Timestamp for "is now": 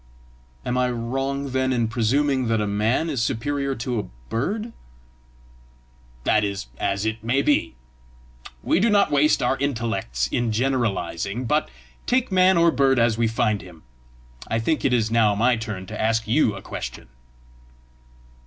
14.91-15.35